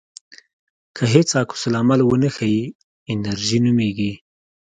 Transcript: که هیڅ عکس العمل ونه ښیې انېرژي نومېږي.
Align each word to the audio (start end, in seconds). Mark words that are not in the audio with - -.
که 0.95 1.03
هیڅ 1.13 1.29
عکس 1.41 1.61
العمل 1.69 1.99
ونه 2.03 2.29
ښیې 2.35 2.61
انېرژي 3.11 3.59
نومېږي. 3.65 4.13